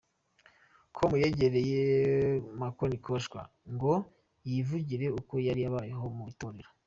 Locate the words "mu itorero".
6.17-6.69